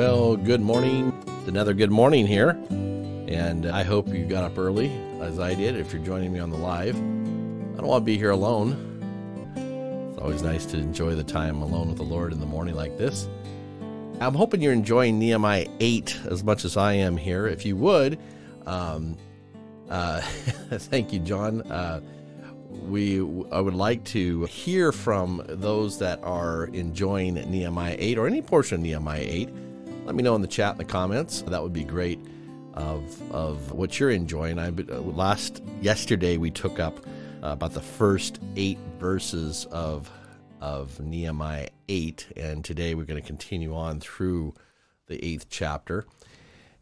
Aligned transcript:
Well, 0.00 0.34
good 0.34 0.62
morning. 0.62 1.12
It's 1.26 1.48
another 1.48 1.74
good 1.74 1.90
morning 1.90 2.26
here. 2.26 2.58
And 3.28 3.66
I 3.66 3.82
hope 3.82 4.08
you 4.08 4.24
got 4.24 4.44
up 4.44 4.56
early, 4.56 4.90
as 5.20 5.38
I 5.38 5.54
did, 5.54 5.76
if 5.76 5.92
you're 5.92 6.02
joining 6.02 6.32
me 6.32 6.38
on 6.38 6.48
the 6.48 6.56
live. 6.56 6.96
I 6.96 7.76
don't 7.76 7.86
want 7.86 8.00
to 8.00 8.06
be 8.06 8.16
here 8.16 8.30
alone. 8.30 10.08
It's 10.08 10.18
always 10.18 10.42
nice 10.42 10.64
to 10.66 10.78
enjoy 10.78 11.16
the 11.16 11.22
time 11.22 11.60
alone 11.60 11.88
with 11.88 11.98
the 11.98 12.02
Lord 12.02 12.32
in 12.32 12.40
the 12.40 12.46
morning 12.46 12.76
like 12.76 12.96
this. 12.96 13.28
I'm 14.22 14.32
hoping 14.32 14.62
you're 14.62 14.72
enjoying 14.72 15.18
Nehemiah 15.18 15.66
8 15.80 16.20
as 16.30 16.42
much 16.42 16.64
as 16.64 16.78
I 16.78 16.94
am 16.94 17.18
here. 17.18 17.46
If 17.46 17.66
you 17.66 17.76
would, 17.76 18.18
um, 18.64 19.18
uh, 19.90 20.22
thank 20.22 21.12
you, 21.12 21.18
John. 21.18 21.60
Uh, 21.70 22.00
we 22.88 23.18
I 23.52 23.60
would 23.60 23.74
like 23.74 24.02
to 24.04 24.46
hear 24.46 24.92
from 24.92 25.44
those 25.46 25.98
that 25.98 26.24
are 26.24 26.70
enjoying 26.72 27.34
Nehemiah 27.34 27.96
8 27.98 28.16
or 28.16 28.26
any 28.26 28.40
portion 28.40 28.76
of 28.76 28.80
Nehemiah 28.80 29.26
8. 29.28 29.50
Let 30.04 30.14
me 30.14 30.22
know 30.22 30.34
in 30.34 30.42
the 30.42 30.48
chat 30.48 30.72
in 30.72 30.78
the 30.78 30.84
comments. 30.84 31.42
That 31.42 31.62
would 31.62 31.72
be 31.72 31.84
great 31.84 32.18
of 32.74 33.32
of 33.32 33.72
what 33.72 33.98
you're 34.00 34.10
enjoying. 34.10 34.58
I 34.58 34.68
uh, 34.68 35.00
last 35.00 35.62
yesterday 35.80 36.36
we 36.36 36.50
took 36.50 36.78
up 36.78 36.98
uh, 37.42 37.48
about 37.48 37.72
the 37.74 37.80
first 37.80 38.40
8 38.56 38.78
verses 38.98 39.66
of 39.70 40.10
of 40.60 40.98
Nehemiah 41.00 41.68
8 41.88 42.28
and 42.36 42.64
today 42.64 42.94
we're 42.94 43.04
going 43.04 43.20
to 43.20 43.26
continue 43.26 43.74
on 43.74 44.00
through 44.00 44.54
the 45.06 45.18
8th 45.18 45.46
chapter. 45.48 46.06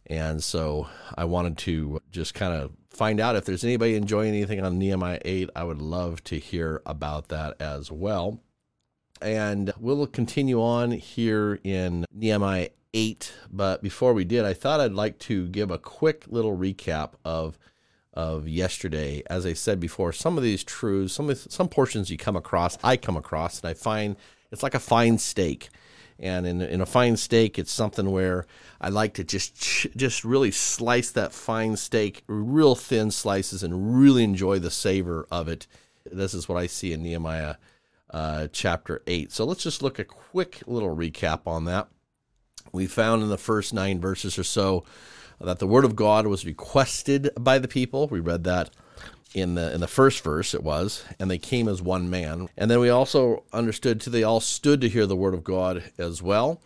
And 0.06 0.42
so 0.42 0.88
I 1.16 1.24
wanted 1.26 1.58
to 1.58 2.00
just 2.10 2.34
kind 2.34 2.54
of 2.54 2.72
find 2.90 3.20
out 3.20 3.36
if 3.36 3.44
there's 3.44 3.64
anybody 3.64 3.94
enjoying 3.94 4.34
anything 4.34 4.60
on 4.62 4.78
Nehemiah 4.78 5.20
8. 5.24 5.50
I 5.54 5.64
would 5.64 5.82
love 5.82 6.24
to 6.24 6.38
hear 6.38 6.82
about 6.86 7.28
that 7.28 7.60
as 7.60 7.92
well. 7.92 8.40
And 9.20 9.72
we'll 9.78 10.06
continue 10.06 10.62
on 10.62 10.92
here 10.92 11.58
in 11.64 12.04
Nehemiah 12.12 12.68
8. 12.94 13.32
But 13.50 13.82
before 13.82 14.12
we 14.14 14.24
did, 14.24 14.44
I 14.44 14.54
thought 14.54 14.80
I'd 14.80 14.92
like 14.92 15.18
to 15.20 15.48
give 15.48 15.70
a 15.70 15.78
quick 15.78 16.24
little 16.28 16.56
recap 16.56 17.12
of 17.24 17.58
of 18.14 18.48
yesterday. 18.48 19.22
As 19.30 19.46
I 19.46 19.52
said 19.52 19.78
before, 19.78 20.12
some 20.12 20.36
of 20.36 20.42
these 20.42 20.64
truths, 20.64 21.14
some 21.14 21.32
some 21.34 21.68
portions 21.68 22.10
you 22.10 22.18
come 22.18 22.36
across, 22.36 22.76
I 22.82 22.96
come 22.96 23.16
across, 23.16 23.60
and 23.60 23.70
I 23.70 23.74
find 23.74 24.16
it's 24.50 24.62
like 24.62 24.74
a 24.74 24.80
fine 24.80 25.18
steak. 25.18 25.68
And 26.20 26.44
in, 26.48 26.60
in 26.60 26.80
a 26.80 26.86
fine 26.86 27.16
steak, 27.16 27.60
it's 27.60 27.70
something 27.70 28.10
where 28.10 28.44
I 28.80 28.88
like 28.88 29.14
to 29.14 29.24
just 29.24 29.86
just 29.96 30.24
really 30.24 30.50
slice 30.50 31.12
that 31.12 31.32
fine 31.32 31.76
steak, 31.76 32.24
real 32.26 32.74
thin 32.74 33.10
slices, 33.12 33.62
and 33.62 34.00
really 34.00 34.24
enjoy 34.24 34.58
the 34.58 34.70
savor 34.70 35.26
of 35.30 35.48
it. 35.48 35.66
This 36.10 36.34
is 36.34 36.48
what 36.48 36.58
I 36.58 36.66
see 36.66 36.92
in 36.92 37.02
Nehemiah 37.02 37.56
uh, 38.10 38.48
chapter 38.52 39.02
eight. 39.06 39.32
So 39.32 39.44
let's 39.44 39.62
just 39.62 39.82
look 39.82 39.98
a 39.98 40.04
quick 40.04 40.62
little 40.66 40.94
recap 40.94 41.46
on 41.46 41.64
that. 41.66 41.88
We 42.72 42.86
found 42.86 43.22
in 43.22 43.28
the 43.28 43.38
first 43.38 43.72
nine 43.72 44.00
verses 44.00 44.38
or 44.38 44.44
so 44.44 44.84
that 45.40 45.58
the 45.58 45.66
word 45.66 45.84
of 45.84 45.96
God 45.96 46.26
was 46.26 46.44
requested 46.44 47.30
by 47.38 47.58
the 47.58 47.68
people. 47.68 48.08
We 48.08 48.20
read 48.20 48.44
that 48.44 48.70
in 49.34 49.54
the 49.54 49.72
in 49.74 49.80
the 49.80 49.88
first 49.88 50.24
verse 50.24 50.54
it 50.54 50.62
was 50.62 51.04
and 51.18 51.30
they 51.30 51.38
came 51.38 51.68
as 51.68 51.82
one 51.82 52.08
man 52.08 52.48
and 52.56 52.70
then 52.70 52.80
we 52.80 52.88
also 52.88 53.44
understood 53.52 54.00
too 54.00 54.10
they 54.10 54.22
all 54.22 54.40
stood 54.40 54.80
to 54.80 54.88
hear 54.88 55.04
the 55.04 55.16
word 55.16 55.34
of 55.34 55.44
god 55.44 55.82
as 55.98 56.22
well 56.22 56.62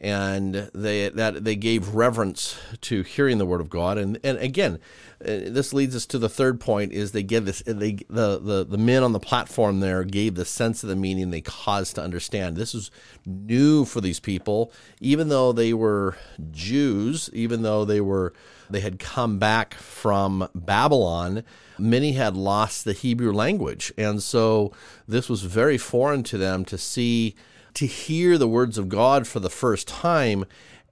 and 0.00 0.70
they 0.74 1.08
that 1.10 1.44
they 1.44 1.56
gave 1.56 1.94
reverence 1.94 2.58
to 2.80 3.02
hearing 3.02 3.38
the 3.38 3.46
word 3.46 3.60
of 3.60 3.68
god. 3.68 3.98
And 3.98 4.18
and 4.24 4.38
again 4.38 4.78
uh, 5.22 5.48
this 5.48 5.74
leads 5.74 5.94
us 5.94 6.06
to 6.06 6.18
the 6.18 6.28
third 6.28 6.60
point 6.60 6.92
is 6.92 7.12
they 7.12 7.22
give 7.22 7.44
this 7.44 7.62
they 7.66 7.92
the 8.08 8.38
the, 8.38 8.64
the 8.64 8.78
men 8.78 9.02
on 9.02 9.12
the 9.12 9.20
platform 9.20 9.80
there 9.80 10.04
gave 10.04 10.34
the 10.34 10.44
sense 10.44 10.82
of 10.82 10.88
the 10.88 10.96
meaning 10.96 11.30
they 11.30 11.42
caused 11.42 11.96
to 11.96 12.02
understand. 12.02 12.56
This 12.56 12.74
is 12.74 12.90
new 13.26 13.84
for 13.84 14.00
these 14.00 14.20
people. 14.20 14.72
Even 15.00 15.28
though 15.28 15.52
they 15.52 15.74
were 15.74 16.16
jews 16.50 17.28
even 17.32 17.62
though 17.62 17.84
they 17.84 18.00
were 18.00 18.32
they 18.70 18.80
had 18.80 18.98
come 18.98 19.38
back 19.38 19.74
from 19.74 20.48
babylon 20.54 21.44
many 21.80 22.12
had 22.12 22.36
lost 22.36 22.84
the 22.84 22.92
Hebrew 22.92 23.32
language. 23.32 23.92
And 23.96 24.22
so 24.22 24.72
this 25.08 25.28
was 25.28 25.42
very 25.42 25.78
foreign 25.78 26.22
to 26.24 26.38
them 26.38 26.64
to 26.66 26.78
see, 26.78 27.34
to 27.74 27.86
hear 27.86 28.38
the 28.38 28.48
words 28.48 28.78
of 28.78 28.88
God 28.88 29.26
for 29.26 29.40
the 29.40 29.50
first 29.50 29.88
time. 29.88 30.44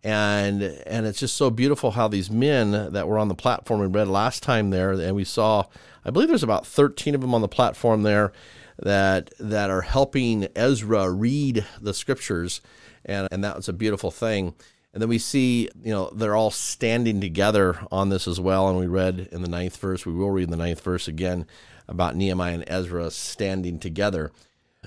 And 0.05 0.63
and 0.63 1.07
it's 1.07 1.19
just 1.19 1.37
so 1.37 1.51
beautiful 1.51 1.93
how 1.93 2.07
these 2.07 2.31
men 2.31 2.93
that 2.93 3.09
were 3.09 3.19
on 3.19 3.29
the 3.29 3.35
platform 3.35 3.81
we 3.81 3.87
read 3.87 4.09
last 4.09 4.43
time 4.43 4.71
there, 4.71 4.93
and 4.93 5.17
we 5.17 5.25
saw, 5.25 5.65
I 6.05 6.11
believe 6.11 6.29
there's 6.29 6.45
about 6.45 6.67
13 6.67 7.17
of 7.17 7.21
them 7.21 7.35
on 7.35 7.41
the 7.41 7.49
platform 7.49 8.05
there 8.05 8.33
that 8.81 9.33
that 9.41 9.71
are 9.71 9.81
helping 9.81 10.47
Ezra 10.55 11.11
read 11.11 11.67
the 11.81 11.93
scriptures, 11.93 12.61
and 13.05 13.27
and 13.33 13.43
that 13.43 13.57
was 13.57 13.69
a 13.69 13.73
beautiful 13.73 14.13
thing. 14.13 14.55
And 14.93 15.03
then 15.03 15.09
we 15.09 15.19
see, 15.19 15.69
you 15.83 15.93
know, 15.93 16.11
they're 16.11 16.37
all 16.37 16.51
standing 16.51 17.21
together 17.21 17.79
on 17.93 18.09
this 18.09 18.27
as 18.27 18.41
well. 18.41 18.69
And 18.69 18.79
we 18.79 18.87
read 18.87 19.29
in 19.31 19.43
the 19.43 19.49
ninth 19.49 19.77
verse, 19.77 20.07
we 20.07 20.13
will 20.13 20.31
read 20.31 20.51
the 20.51 20.57
ninth 20.57 20.81
verse 20.81 21.07
again 21.07 21.47
about 21.87 22.17
Nehemiah 22.17 22.55
and 22.55 22.65
Ezra 22.67 23.11
standing 23.11 23.79
together. 23.79 24.33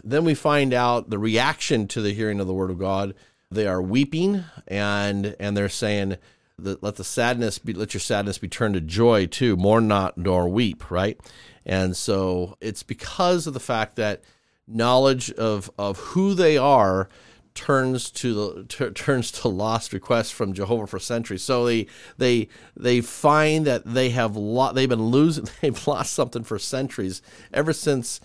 Then 0.04 0.24
we 0.24 0.34
find 0.34 0.74
out 0.74 1.10
the 1.10 1.20
reaction 1.20 1.88
to 1.90 2.02
the 2.02 2.14
hearing 2.14 2.40
of 2.40 2.48
the 2.48 2.54
word 2.54 2.72
of 2.72 2.80
God. 2.80 3.14
They 3.50 3.68
are 3.68 3.82
weeping 3.82 4.46
and 4.68 5.36
and 5.40 5.56
they're 5.58 5.70
saying, 5.70 6.18
let 6.64 6.96
the 6.96 7.04
sadness 7.04 7.58
be 7.60 7.74
let 7.74 7.94
your 7.94 8.02
sadness 8.02 8.38
be 8.38 8.48
turned 8.48 8.76
to 8.76 8.82
joy 8.82 9.26
too 9.26 9.56
mourn 9.58 9.88
not 9.88 10.18
nor 10.18 10.48
weep 10.48 10.92
right 10.92 11.20
and 11.66 11.96
so 11.96 12.56
it's 12.62 12.84
because 12.84 13.48
of 13.48 13.54
the 13.54 13.60
fact 13.60 13.96
that 13.96 14.22
knowledge 14.68 15.32
of 15.34 15.72
of 15.78 15.98
who 15.98 16.34
they 16.34 16.58
are 16.58 17.10
turns 17.54 18.10
to 18.12 18.34
the 18.34 18.64
t- 18.64 18.90
turns 18.92 19.32
to 19.32 19.48
lost 19.48 19.94
requests 19.94 20.32
from 20.32 20.54
Jehovah 20.54 20.88
for 20.88 21.00
centuries. 21.00 21.44
So 21.44 21.66
they 21.66 21.88
they 22.18 22.48
they 22.76 23.02
find 23.02 23.66
that 23.66 23.86
they 23.86 24.10
have 24.10 24.36
lo- 24.36 24.74
they've 24.74 24.90
been 24.90 25.08
losing 25.08 25.48
they've 25.62 25.88
lost 25.88 26.14
something 26.14 26.44
for 26.44 26.60
centuries 26.60 27.22
ever 27.54 27.74
since 27.74 28.20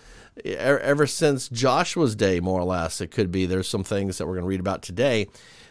ever 0.44 1.06
since 1.06 1.48
Joshua's 1.48 2.14
day 2.14 2.40
more 2.40 2.60
or 2.60 2.64
less 2.64 3.00
it 3.00 3.10
could 3.10 3.32
be 3.32 3.46
there's 3.46 3.68
some 3.68 3.84
things 3.84 4.18
that 4.18 4.26
we're 4.26 4.34
going 4.34 4.44
to 4.44 4.48
read 4.48 4.60
about 4.60 4.82
today 4.82 5.28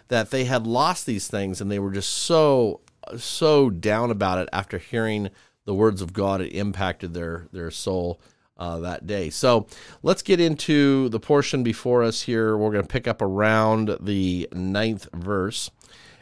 that 0.07 0.31
they 0.31 0.45
had 0.45 0.65
lost 0.65 1.05
these 1.05 1.27
things 1.27 1.61
and 1.61 1.71
they 1.71 1.79
were 1.79 1.91
just 1.91 2.11
so 2.11 2.81
so 3.17 3.69
down 3.69 4.09
about 4.09 4.39
it 4.39 4.49
after 4.51 4.79
hearing 4.79 5.29
the 5.65 5.73
words 5.73 6.01
of 6.01 6.13
God 6.13 6.41
it 6.41 6.51
impacted 6.53 7.13
their 7.13 7.47
their 7.51 7.69
soul 7.69 8.19
uh, 8.57 8.79
that 8.79 9.05
day. 9.05 9.29
So 9.29 9.67
let's 10.03 10.21
get 10.21 10.39
into 10.39 11.09
the 11.09 11.19
portion 11.19 11.63
before 11.63 12.03
us 12.03 12.21
here. 12.21 12.57
We're 12.57 12.71
going 12.71 12.83
to 12.83 12.91
pick 12.91 13.07
up 13.07 13.21
around 13.21 13.97
the 13.99 14.47
ninth 14.53 15.07
verse. 15.13 15.71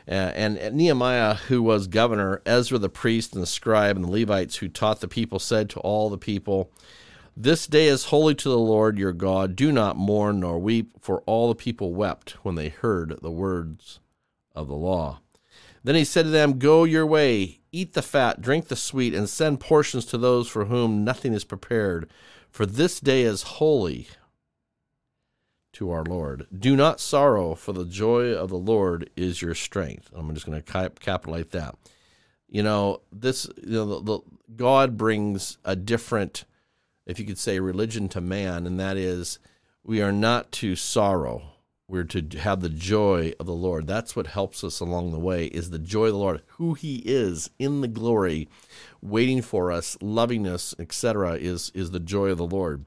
Uh, 0.07 0.11
and, 0.11 0.57
and 0.57 0.75
Nehemiah, 0.75 1.35
who 1.35 1.63
was 1.63 1.87
governor, 1.87 2.41
Ezra 2.45 2.77
the 2.77 2.89
priest, 2.89 3.33
and 3.33 3.41
the 3.41 3.47
scribe, 3.47 3.95
and 3.95 4.05
the 4.05 4.11
Levites 4.11 4.57
who 4.57 4.67
taught 4.67 4.99
the 4.99 5.07
people, 5.07 5.39
said 5.39 5.69
to 5.71 5.79
all 5.79 6.09
the 6.09 6.17
people, 6.17 6.71
This 7.37 7.67
day 7.67 7.87
is 7.87 8.05
holy 8.05 8.35
to 8.35 8.49
the 8.49 8.57
Lord 8.57 8.97
your 8.97 9.13
God. 9.13 9.55
Do 9.55 9.71
not 9.71 9.95
mourn 9.95 10.41
nor 10.41 10.59
weep, 10.59 10.91
for 10.99 11.21
all 11.21 11.47
the 11.47 11.55
people 11.55 11.93
wept 11.93 12.31
when 12.43 12.55
they 12.55 12.69
heard 12.69 13.17
the 13.21 13.31
words 13.31 14.01
of 14.53 14.67
the 14.67 14.75
law. 14.75 15.21
Then 15.85 15.95
he 15.95 16.03
said 16.03 16.23
to 16.23 16.31
them, 16.31 16.59
Go 16.59 16.83
your 16.83 17.05
way, 17.05 17.61
eat 17.73 17.93
the 17.93 18.01
fat, 18.01 18.39
drink 18.39 18.67
the 18.69 18.75
sweet, 18.77 19.13
and 19.13 19.27
send 19.27 19.59
portions 19.59 20.05
to 20.05 20.17
those 20.17 20.47
for 20.47 20.65
whom 20.65 21.03
nothing 21.03 21.33
is 21.33 21.43
prepared. 21.43 22.09
For 22.49 22.65
this 22.65 22.99
day 23.01 23.23
is 23.23 23.41
holy 23.43 24.07
to 25.73 25.89
our 25.89 26.03
Lord. 26.03 26.45
Do 26.57 26.75
not 26.75 27.01
sorrow, 27.01 27.55
for 27.55 27.73
the 27.73 27.85
joy 27.85 28.31
of 28.31 28.49
the 28.49 28.57
Lord 28.57 29.09
is 29.17 29.41
your 29.41 29.55
strength. 29.55 30.09
I'm 30.13 30.33
just 30.33 30.45
going 30.45 30.61
to 30.61 30.89
capitalize 30.99 31.47
that. 31.47 31.75
You 32.47 32.61
know, 32.61 33.01
this, 33.11 33.49
you 33.57 33.71
know, 33.71 33.85
the, 33.85 34.01
the, 34.01 34.19
God 34.55 34.95
brings 34.95 35.57
a 35.65 35.75
different, 35.75 36.45
if 37.07 37.19
you 37.19 37.25
could 37.25 37.39
say, 37.39 37.59
religion 37.59 38.07
to 38.09 38.21
man, 38.21 38.67
and 38.67 38.79
that 38.79 38.95
is 38.95 39.39
we 39.83 40.01
are 40.01 40.11
not 40.11 40.51
to 40.53 40.75
sorrow 40.75 41.52
we're 41.93 42.03
to 42.03 42.39
have 42.39 42.61
the 42.61 42.69
joy 42.69 43.33
of 43.39 43.45
the 43.45 43.53
Lord. 43.53 43.85
That's 43.85 44.15
what 44.15 44.25
helps 44.25 44.63
us 44.63 44.79
along 44.79 45.11
the 45.11 45.19
way 45.19 45.45
is 45.45 45.69
the 45.69 45.77
joy 45.77 46.05
of 46.05 46.13
the 46.13 46.17
Lord, 46.17 46.41
who 46.57 46.73
he 46.73 47.03
is 47.05 47.51
in 47.59 47.81
the 47.81 47.87
glory, 47.87 48.49
waiting 48.99 49.43
for 49.43 49.71
us, 49.71 49.95
loving 50.01 50.47
us, 50.47 50.73
etc. 50.79 51.35
is 51.35 51.71
is 51.75 51.91
the 51.91 51.99
joy 51.99 52.31
of 52.31 52.39
the 52.39 52.47
Lord. 52.47 52.85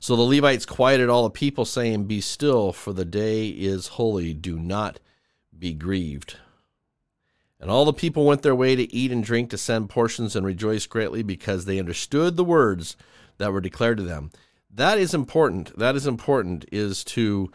So 0.00 0.16
the 0.16 0.22
Levites 0.22 0.66
quieted 0.66 1.08
all 1.08 1.22
the 1.22 1.30
people 1.30 1.64
saying, 1.64 2.06
"Be 2.06 2.20
still, 2.20 2.72
for 2.72 2.92
the 2.92 3.04
day 3.04 3.48
is 3.50 3.86
holy. 3.86 4.34
Do 4.34 4.58
not 4.58 4.98
be 5.56 5.74
grieved." 5.74 6.38
And 7.60 7.70
all 7.70 7.84
the 7.84 7.92
people 7.92 8.26
went 8.26 8.42
their 8.42 8.56
way 8.56 8.74
to 8.74 8.92
eat 8.92 9.12
and 9.12 9.22
drink, 9.22 9.50
to 9.50 9.58
send 9.58 9.90
portions, 9.90 10.34
and 10.34 10.44
rejoice 10.44 10.86
greatly 10.86 11.22
because 11.22 11.66
they 11.66 11.78
understood 11.78 12.36
the 12.36 12.42
words 12.42 12.96
that 13.38 13.52
were 13.52 13.60
declared 13.60 13.98
to 13.98 14.02
them 14.02 14.32
that 14.74 14.98
is 14.98 15.14
important. 15.14 15.76
That 15.78 15.96
is 15.96 16.06
important 16.06 16.66
is 16.72 17.04
to 17.04 17.50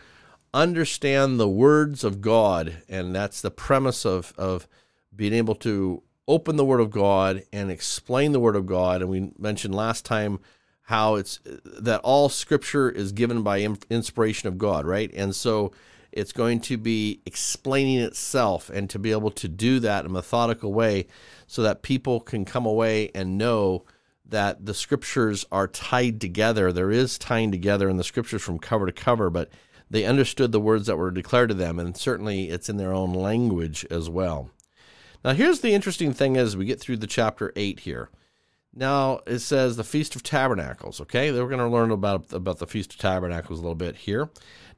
understand 0.53 1.39
the 1.39 1.49
words 1.49 2.03
of 2.03 2.21
God, 2.21 2.83
and 2.87 3.13
that's 3.13 3.41
the 3.41 3.51
premise 3.51 4.05
of 4.05 4.33
of 4.37 4.67
being 5.15 5.33
able 5.33 5.55
to 5.55 6.03
open 6.27 6.55
the 6.55 6.65
Word 6.65 6.79
of 6.79 6.91
God 6.91 7.43
and 7.51 7.71
explain 7.71 8.31
the 8.31 8.39
Word 8.39 8.55
of 8.55 8.65
God. 8.65 9.01
And 9.01 9.09
we 9.09 9.31
mentioned 9.37 9.75
last 9.75 10.05
time 10.05 10.39
how 10.83 11.15
it's 11.15 11.39
that 11.65 12.01
all 12.03 12.29
Scripture 12.29 12.89
is 12.89 13.11
given 13.11 13.43
by 13.43 13.59
inspiration 13.89 14.47
of 14.47 14.57
God, 14.57 14.85
right? 14.85 15.11
And 15.13 15.35
so 15.35 15.71
it's 16.11 16.31
going 16.31 16.59
to 16.61 16.77
be 16.77 17.21
explaining 17.25 17.99
itself 17.99 18.69
and 18.69 18.89
to 18.89 18.97
be 18.97 19.11
able 19.11 19.31
to 19.31 19.47
do 19.47 19.79
that 19.79 20.05
in 20.05 20.11
a 20.11 20.13
methodical 20.13 20.73
way 20.73 21.05
so 21.45 21.61
that 21.63 21.83
people 21.83 22.19
can 22.19 22.45
come 22.45 22.65
away 22.65 23.11
and 23.13 23.37
know 23.37 23.83
that 24.29 24.65
the 24.65 24.73
scriptures 24.73 25.45
are 25.51 25.67
tied 25.67 26.21
together. 26.21 26.71
There 26.71 26.91
is 26.91 27.17
tying 27.17 27.51
together 27.51 27.89
in 27.89 27.97
the 27.97 28.03
scriptures 28.03 28.41
from 28.41 28.59
cover 28.59 28.85
to 28.85 28.91
cover, 28.91 29.29
but 29.29 29.49
they 29.89 30.05
understood 30.05 30.51
the 30.51 30.59
words 30.59 30.87
that 30.87 30.97
were 30.97 31.11
declared 31.11 31.49
to 31.49 31.55
them, 31.55 31.79
and 31.79 31.97
certainly 31.97 32.49
it's 32.49 32.69
in 32.69 32.77
their 32.77 32.93
own 32.93 33.13
language 33.13 33.85
as 33.89 34.09
well. 34.09 34.51
Now, 35.23 35.33
here's 35.33 35.61
the 35.61 35.73
interesting 35.73 36.13
thing 36.13 36.37
as 36.37 36.55
we 36.55 36.65
get 36.65 36.79
through 36.79 36.97
the 36.97 37.07
chapter 37.07 37.51
8 37.55 37.81
here. 37.81 38.09
Now, 38.73 39.21
it 39.25 39.39
says 39.39 39.75
the 39.75 39.83
Feast 39.83 40.15
of 40.15 40.23
Tabernacles, 40.23 41.01
okay? 41.01 41.31
We're 41.31 41.47
going 41.47 41.57
to 41.57 41.67
learn 41.67 41.91
about, 41.91 42.31
about 42.31 42.59
the 42.59 42.67
Feast 42.67 42.93
of 42.93 42.99
Tabernacles 42.99 43.59
a 43.59 43.61
little 43.61 43.75
bit 43.75 43.95
here. 43.95 44.29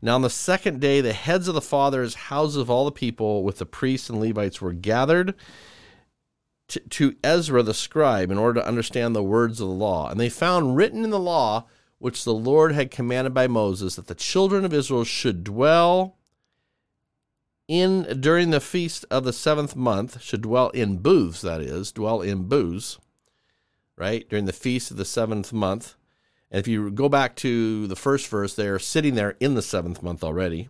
Now, 0.01 0.15
on 0.15 0.21
the 0.21 0.30
second 0.30 0.80
day, 0.80 1.01
the 1.01 1.13
heads 1.13 1.48
of 1.48 1.53
the 1.53 1.62
fathers' 1.62 2.15
houses 2.15 2.57
of 2.57 2.69
all 2.69 2.86
the 2.86 2.92
people 2.92 3.44
with 3.44 3.57
the 3.57 3.65
priests 3.65 4.09
and 4.09 4.19
Levites 4.19 4.62
were 4.62 4.74
gathered 4.74 5.36
to, 6.89 7.15
Ezra 7.23 7.63
the 7.63 7.73
scribe 7.73 8.31
in 8.31 8.38
order 8.38 8.62
to 8.62 8.68
understand 8.68 9.15
the 9.15 9.23
words 9.23 9.59
of 9.59 9.68
the 9.68 9.73
law. 9.73 10.09
And 10.09 10.19
they 10.19 10.29
found 10.29 10.75
written 10.75 11.03
in 11.03 11.09
the 11.09 11.19
law, 11.19 11.65
which 12.00 12.23
the 12.23 12.33
Lord 12.33 12.73
had 12.73 12.91
commanded 12.91 13.33
by 13.33 13.47
Moses, 13.47 13.95
that 13.95 14.07
the 14.07 14.15
children 14.15 14.65
of 14.65 14.73
Israel 14.73 15.03
should 15.03 15.44
dwell 15.44 16.18
in 17.68 18.19
during 18.19 18.50
the 18.50 18.59
feast 18.59 19.06
of 19.09 19.23
the 19.23 19.33
seventh 19.33 19.75
month, 19.75 20.21
should 20.21 20.41
dwell 20.41 20.69
in 20.69 20.97
booths, 20.97 21.41
that 21.41 21.62
is, 21.62 21.91
dwell 21.91 22.21
in 22.21 22.50
booths, 22.50 23.00
right? 23.97 24.27
During 24.29 24.45
the 24.45 24.53
feast 24.53 24.91
of 24.91 24.97
the 24.97 25.06
seventh 25.06 25.53
month. 25.53 25.95
And 26.50 26.59
if 26.59 26.67
you 26.67 26.91
go 26.91 27.07
back 27.07 27.35
to 27.38 27.88
the 27.88 27.95
first 27.95 28.27
verse, 28.27 28.56
they're 28.56 28.79
sitting 28.79 29.15
there 29.15 29.35
in 29.39 29.53
the 29.53 29.62
seventh 29.62 30.03
month 30.03 30.24
already 30.24 30.69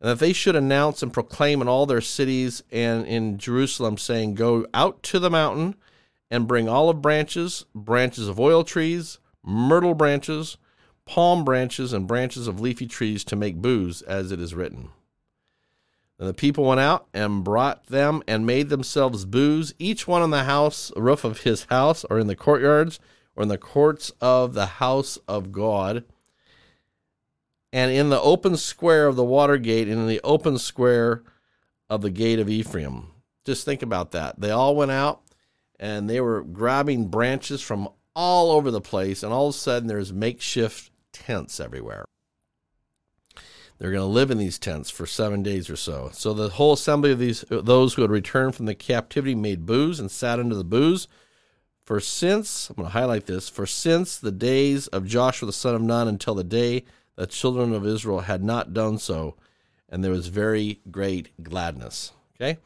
and 0.00 0.10
that 0.10 0.18
they 0.18 0.32
should 0.32 0.56
announce 0.56 1.02
and 1.02 1.12
proclaim 1.12 1.60
in 1.60 1.68
all 1.68 1.86
their 1.86 2.00
cities 2.00 2.62
and 2.70 3.06
in 3.06 3.38
Jerusalem, 3.38 3.98
saying, 3.98 4.34
Go 4.34 4.66
out 4.72 5.02
to 5.04 5.18
the 5.18 5.30
mountain 5.30 5.74
and 6.30 6.48
bring 6.48 6.68
olive 6.68 7.02
branches, 7.02 7.66
branches 7.74 8.26
of 8.26 8.40
oil 8.40 8.64
trees, 8.64 9.18
myrtle 9.44 9.94
branches, 9.94 10.56
palm 11.04 11.44
branches, 11.44 11.92
and 11.92 12.06
branches 12.06 12.46
of 12.46 12.60
leafy 12.60 12.86
trees 12.86 13.24
to 13.24 13.36
make 13.36 13.56
booths, 13.56 14.00
as 14.02 14.32
it 14.32 14.40
is 14.40 14.54
written. 14.54 14.88
And 16.18 16.28
the 16.28 16.34
people 16.34 16.64
went 16.64 16.80
out 16.80 17.06
and 17.12 17.42
brought 17.42 17.86
them 17.86 18.22
and 18.28 18.46
made 18.46 18.68
themselves 18.68 19.24
booths, 19.24 19.74
each 19.78 20.06
one 20.06 20.22
on 20.22 20.30
the 20.30 20.44
house, 20.44 20.92
roof 20.96 21.24
of 21.24 21.40
his 21.40 21.64
house, 21.64 22.04
or 22.08 22.18
in 22.18 22.26
the 22.26 22.36
courtyards, 22.36 23.00
or 23.34 23.42
in 23.42 23.48
the 23.48 23.58
courts 23.58 24.12
of 24.20 24.54
the 24.54 24.66
house 24.66 25.18
of 25.26 25.50
God 25.50 26.04
and 27.72 27.90
in 27.92 28.10
the 28.10 28.20
open 28.20 28.56
square 28.56 29.06
of 29.06 29.16
the 29.16 29.24
water 29.24 29.58
gate 29.58 29.88
and 29.88 29.98
in 29.98 30.08
the 30.08 30.20
open 30.24 30.58
square 30.58 31.22
of 31.88 32.02
the 32.02 32.10
gate 32.10 32.38
of 32.38 32.48
Ephraim. 32.48 33.08
Just 33.44 33.64
think 33.64 33.82
about 33.82 34.12
that. 34.12 34.40
They 34.40 34.50
all 34.50 34.76
went 34.76 34.90
out 34.90 35.22
and 35.78 36.08
they 36.08 36.20
were 36.20 36.42
grabbing 36.42 37.08
branches 37.08 37.60
from 37.62 37.88
all 38.14 38.50
over 38.50 38.70
the 38.70 38.80
place, 38.80 39.22
and 39.22 39.32
all 39.32 39.48
of 39.48 39.54
a 39.54 39.58
sudden 39.58 39.88
there's 39.88 40.12
makeshift 40.12 40.90
tents 41.12 41.58
everywhere. 41.58 42.04
They're 43.78 43.92
going 43.92 44.02
to 44.02 44.06
live 44.06 44.30
in 44.30 44.36
these 44.36 44.58
tents 44.58 44.90
for 44.90 45.06
seven 45.06 45.42
days 45.42 45.70
or 45.70 45.76
so. 45.76 46.10
So 46.12 46.34
the 46.34 46.50
whole 46.50 46.74
assembly 46.74 47.12
of 47.12 47.18
these 47.18 47.46
those 47.48 47.94
who 47.94 48.02
had 48.02 48.10
returned 48.10 48.54
from 48.54 48.66
the 48.66 48.74
captivity 48.74 49.34
made 49.34 49.64
booths 49.64 49.98
and 49.98 50.10
sat 50.10 50.38
under 50.38 50.54
the 50.54 50.64
booths. 50.64 51.08
For 51.82 51.98
since 51.98 52.68
I'm 52.68 52.76
going 52.76 52.88
to 52.88 52.92
highlight 52.92 53.24
this, 53.24 53.48
for 53.48 53.66
since 53.66 54.18
the 54.18 54.30
days 54.30 54.86
of 54.88 55.06
Joshua 55.06 55.46
the 55.46 55.52
son 55.52 55.74
of 55.74 55.80
Nun 55.80 56.08
until 56.08 56.34
the 56.34 56.44
day 56.44 56.84
the 57.16 57.26
children 57.26 57.72
of 57.72 57.86
Israel 57.86 58.20
had 58.20 58.42
not 58.42 58.72
done 58.72 58.98
so, 58.98 59.36
and 59.88 60.02
there 60.02 60.12
was 60.12 60.28
very 60.28 60.80
great 60.90 61.42
gladness. 61.42 62.12
Okay? 62.36 62.58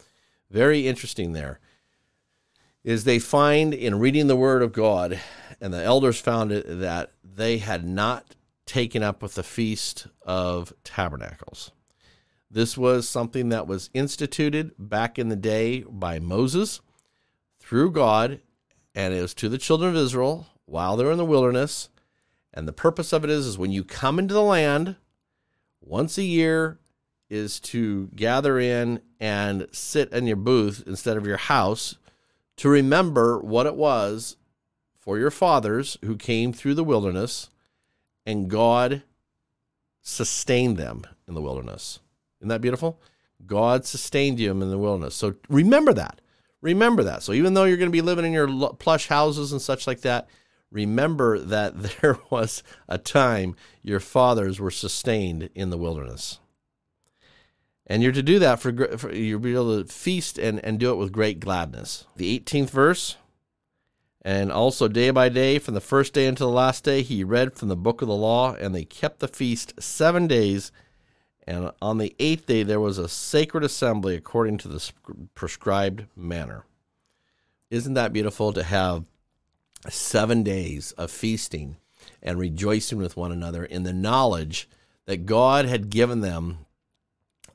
Very 0.50 0.86
interesting 0.86 1.32
there. 1.32 1.60
Is 2.84 3.04
they 3.04 3.18
find 3.18 3.72
in 3.72 3.98
reading 3.98 4.26
the 4.26 4.36
word 4.36 4.62
of 4.62 4.72
God, 4.72 5.18
and 5.60 5.72
the 5.72 5.82
elders 5.82 6.20
found 6.20 6.52
it 6.52 6.66
that 6.80 7.12
they 7.24 7.58
had 7.58 7.86
not 7.86 8.36
taken 8.66 9.02
up 9.02 9.22
with 9.22 9.34
the 9.34 9.42
Feast 9.42 10.06
of 10.22 10.72
Tabernacles. 10.84 11.70
This 12.50 12.78
was 12.78 13.08
something 13.08 13.48
that 13.48 13.66
was 13.66 13.90
instituted 13.94 14.72
back 14.78 15.18
in 15.18 15.28
the 15.28 15.36
day 15.36 15.80
by 15.82 16.18
Moses 16.18 16.80
through 17.58 17.90
God, 17.90 18.40
and 18.94 19.12
it 19.12 19.22
was 19.22 19.34
to 19.34 19.48
the 19.48 19.58
children 19.58 19.96
of 19.96 20.02
Israel 20.02 20.46
while 20.66 20.96
they're 20.96 21.10
in 21.10 21.18
the 21.18 21.24
wilderness. 21.24 21.88
And 22.54 22.68
the 22.68 22.72
purpose 22.72 23.12
of 23.12 23.24
it 23.24 23.30
is, 23.30 23.46
is 23.46 23.58
when 23.58 23.72
you 23.72 23.82
come 23.84 24.18
into 24.18 24.32
the 24.32 24.42
land, 24.42 24.96
once 25.80 26.16
a 26.16 26.22
year 26.22 26.78
is 27.28 27.58
to 27.58 28.08
gather 28.14 28.58
in 28.58 29.00
and 29.18 29.66
sit 29.72 30.12
in 30.12 30.26
your 30.26 30.36
booth 30.36 30.84
instead 30.86 31.16
of 31.16 31.26
your 31.26 31.36
house 31.36 31.96
to 32.56 32.68
remember 32.68 33.40
what 33.40 33.66
it 33.66 33.74
was 33.74 34.36
for 34.96 35.18
your 35.18 35.32
fathers 35.32 35.98
who 36.04 36.16
came 36.16 36.52
through 36.52 36.74
the 36.74 36.84
wilderness 36.84 37.50
and 38.24 38.48
God 38.48 39.02
sustained 40.00 40.76
them 40.76 41.04
in 41.26 41.34
the 41.34 41.42
wilderness. 41.42 41.98
Isn't 42.40 42.50
that 42.50 42.60
beautiful? 42.60 43.00
God 43.44 43.84
sustained 43.84 44.38
you 44.38 44.50
in 44.50 44.60
the 44.60 44.78
wilderness. 44.78 45.14
So 45.14 45.34
remember 45.48 45.92
that. 45.94 46.20
Remember 46.60 47.02
that. 47.02 47.22
So 47.22 47.32
even 47.32 47.54
though 47.54 47.64
you're 47.64 47.76
going 47.76 47.90
to 47.90 47.92
be 47.92 48.00
living 48.00 48.24
in 48.24 48.32
your 48.32 48.72
plush 48.74 49.08
houses 49.08 49.52
and 49.52 49.60
such 49.60 49.86
like 49.86 50.02
that, 50.02 50.28
remember 50.74 51.38
that 51.38 51.80
there 52.02 52.18
was 52.28 52.62
a 52.86 52.98
time 52.98 53.56
your 53.82 54.00
fathers 54.00 54.60
were 54.60 54.70
sustained 54.70 55.48
in 55.54 55.70
the 55.70 55.78
wilderness. 55.78 56.40
And 57.86 58.02
you're 58.02 58.12
to 58.12 58.22
do 58.22 58.38
that 58.38 58.60
for, 58.60 58.98
for 58.98 59.12
you'll 59.12 59.40
be 59.40 59.52
able 59.52 59.82
to 59.82 59.92
feast 59.92 60.38
and, 60.38 60.62
and 60.64 60.80
do 60.80 60.90
it 60.90 60.96
with 60.96 61.12
great 61.12 61.38
gladness. 61.38 62.06
The 62.16 62.38
18th 62.38 62.70
verse, 62.70 63.16
and 64.22 64.50
also 64.50 64.88
day 64.88 65.10
by 65.10 65.28
day, 65.28 65.58
from 65.58 65.74
the 65.74 65.82
first 65.82 66.14
day 66.14 66.26
until 66.26 66.48
the 66.48 66.56
last 66.56 66.82
day, 66.82 67.02
he 67.02 67.22
read 67.22 67.52
from 67.52 67.68
the 67.68 67.76
book 67.76 68.00
of 68.00 68.08
the 68.08 68.14
law, 68.14 68.54
and 68.54 68.74
they 68.74 68.86
kept 68.86 69.20
the 69.20 69.28
feast 69.28 69.74
seven 69.78 70.26
days. 70.26 70.72
And 71.46 71.72
on 71.82 71.98
the 71.98 72.16
eighth 72.18 72.46
day, 72.46 72.62
there 72.62 72.80
was 72.80 72.96
a 72.96 73.06
sacred 73.06 73.64
assembly 73.64 74.16
according 74.16 74.56
to 74.58 74.68
the 74.68 74.90
prescribed 75.34 76.06
manner. 76.16 76.64
Isn't 77.70 77.92
that 77.94 78.14
beautiful 78.14 78.54
to 78.54 78.62
have 78.62 79.04
seven 79.90 80.42
days 80.42 80.92
of 80.92 81.10
feasting 81.10 81.76
and 82.22 82.38
rejoicing 82.38 82.98
with 82.98 83.16
one 83.16 83.32
another 83.32 83.64
in 83.64 83.82
the 83.82 83.92
knowledge 83.92 84.68
that 85.06 85.26
God 85.26 85.66
had 85.66 85.90
given 85.90 86.20
them 86.20 86.58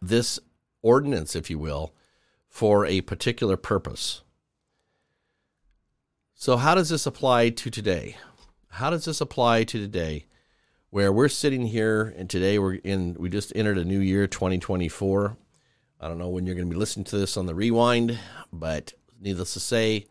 this 0.01 0.39
ordinance, 0.81 1.35
if 1.35 1.49
you 1.49 1.57
will, 1.57 1.93
for 2.47 2.85
a 2.85 3.01
particular 3.01 3.57
purpose. 3.57 4.21
So, 6.35 6.57
how 6.57 6.75
does 6.75 6.89
this 6.89 7.05
apply 7.05 7.49
to 7.49 7.69
today? 7.69 8.17
How 8.69 8.89
does 8.89 9.05
this 9.05 9.19
apply 9.19 9.65
to 9.65 9.79
today, 9.79 10.25
where 10.89 11.11
we're 11.11 11.27
sitting 11.27 11.65
here 11.65 12.13
and 12.15 12.29
today 12.29 12.59
we're 12.59 12.75
in? 12.75 13.15
We 13.19 13.29
just 13.29 13.51
entered 13.55 13.77
a 13.77 13.85
new 13.85 13.99
year, 13.99 14.27
2024. 14.27 15.37
I 15.99 16.07
don't 16.07 16.17
know 16.17 16.29
when 16.29 16.45
you're 16.45 16.55
going 16.55 16.69
to 16.69 16.73
be 16.73 16.79
listening 16.79 17.03
to 17.05 17.17
this 17.17 17.35
on 17.35 17.45
the 17.45 17.55
rewind, 17.55 18.17
but 18.53 18.93
needless 19.19 19.53
to 19.53 19.59
say, 19.59 20.05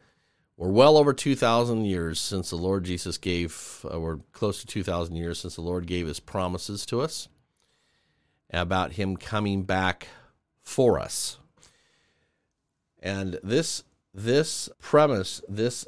we're 0.59 0.69
well 0.69 0.97
over 0.97 1.13
2,000 1.13 1.85
years 1.85 2.19
since 2.19 2.51
the 2.51 2.57
Lord 2.57 2.83
Jesus 2.83 3.17
gave, 3.17 3.87
uh, 3.91 4.01
we're 4.01 4.19
close 4.33 4.61
to 4.61 4.67
2,000 4.67 5.15
years 5.15 5.39
since 5.39 5.55
the 5.55 5.61
Lord 5.61 5.87
gave 5.87 6.09
his 6.09 6.19
promises 6.19 6.85
to 6.87 7.01
us 7.01 7.29
about 8.51 8.95
him 8.95 9.17
coming 9.17 9.63
back 9.63 10.09
for 10.61 10.99
us. 10.99 11.39
And 13.01 13.39
this 13.45 13.85
this 14.13 14.69
premise, 14.81 15.41
this 15.49 15.87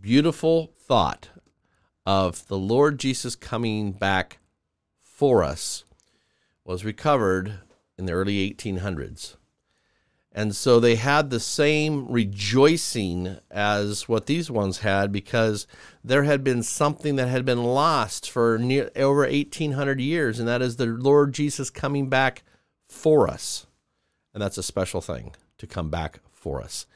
beautiful 0.00 0.72
thought 0.76 1.28
of 2.04 2.44
the 2.48 2.58
Lord 2.58 2.98
Jesus 2.98 3.36
coming 3.36 3.92
back 3.92 4.38
for 5.00 5.44
us 5.44 5.84
was 6.64 6.84
recovered 6.84 7.60
in 7.96 8.06
the 8.06 8.12
early 8.12 8.52
1800s. 8.52 9.36
And 10.32 10.54
so 10.54 10.78
they 10.78 10.96
had 10.96 11.30
the 11.30 11.40
same 11.40 12.06
rejoicing 12.08 13.38
as 13.50 14.08
what 14.08 14.26
these 14.26 14.50
ones 14.50 14.78
had 14.78 15.10
because 15.10 15.66
there 16.04 16.24
had 16.24 16.44
been 16.44 16.62
something 16.62 17.16
that 17.16 17.28
had 17.28 17.44
been 17.44 17.64
lost 17.64 18.30
for 18.30 18.58
near, 18.58 18.90
over 18.94 19.20
1800 19.20 20.00
years, 20.00 20.38
and 20.38 20.46
that 20.46 20.62
is 20.62 20.76
the 20.76 20.86
Lord 20.86 21.32
Jesus 21.32 21.70
coming 21.70 22.08
back 22.08 22.44
for 22.86 23.28
us. 23.28 23.66
And 24.34 24.42
that's 24.42 24.58
a 24.58 24.62
special 24.62 25.00
thing 25.00 25.34
to 25.56 25.66
come 25.66 25.90
back 25.90 26.20
for 26.30 26.62
us. 26.62 26.86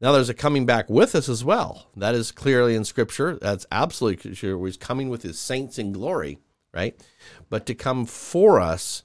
Now, 0.00 0.10
there's 0.10 0.28
a 0.28 0.34
coming 0.34 0.66
back 0.66 0.90
with 0.90 1.14
us 1.14 1.28
as 1.28 1.44
well. 1.44 1.86
That 1.96 2.16
is 2.16 2.32
clearly 2.32 2.74
in 2.74 2.84
Scripture. 2.84 3.38
That's 3.40 3.66
absolutely 3.70 4.34
sure. 4.34 4.66
He's 4.66 4.76
coming 4.76 5.08
with 5.08 5.22
his 5.22 5.38
saints 5.38 5.78
in 5.78 5.92
glory, 5.92 6.38
right? 6.74 7.00
But 7.48 7.66
to 7.66 7.74
come 7.76 8.04
for 8.04 8.60
us 8.60 9.04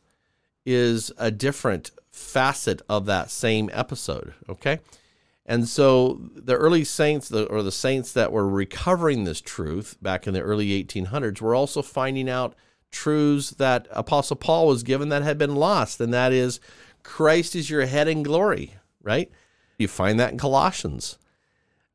is 0.65 1.11
a 1.19 1.29
different 1.29 1.91
facet 2.17 2.81
of 2.89 3.05
that 3.05 3.31
same 3.31 3.69
episode. 3.71 4.33
Okay. 4.49 4.79
And 5.45 5.67
so 5.67 6.19
the 6.35 6.55
early 6.55 6.83
saints, 6.83 7.31
or 7.31 7.63
the 7.63 7.71
saints 7.71 8.11
that 8.11 8.33
were 8.33 8.47
recovering 8.47 9.23
this 9.23 9.39
truth 9.39 9.95
back 10.01 10.27
in 10.27 10.33
the 10.33 10.41
early 10.41 10.83
1800s, 10.83 11.39
were 11.39 11.55
also 11.55 11.81
finding 11.81 12.29
out 12.29 12.53
truths 12.91 13.51
that 13.51 13.87
Apostle 13.91 14.35
Paul 14.35 14.67
was 14.67 14.83
given 14.83 15.07
that 15.09 15.21
had 15.21 15.37
been 15.37 15.55
lost, 15.55 16.01
and 16.01 16.13
that 16.13 16.33
is 16.33 16.59
Christ 17.03 17.55
is 17.55 17.69
your 17.69 17.85
head 17.85 18.09
in 18.09 18.23
glory, 18.23 18.73
right? 19.01 19.31
You 19.77 19.87
find 19.87 20.19
that 20.19 20.33
in 20.33 20.37
Colossians. 20.37 21.17